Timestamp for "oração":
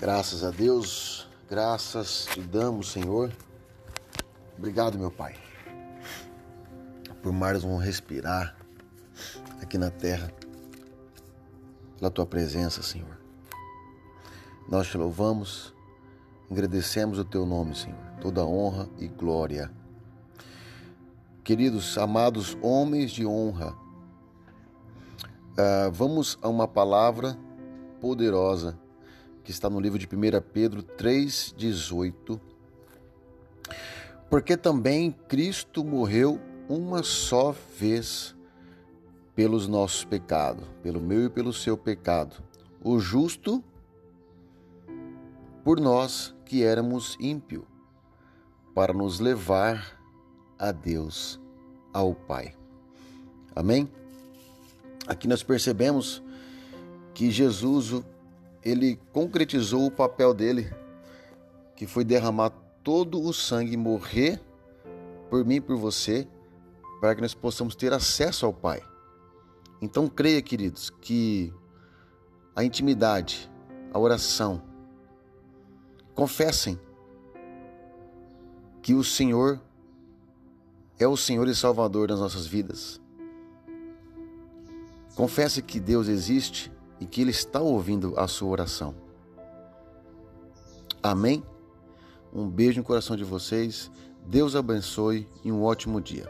73.98-74.62, 88.48-88.94